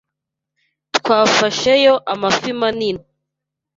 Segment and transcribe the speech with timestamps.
[0.95, 3.01] Twafasheyo amafi manini.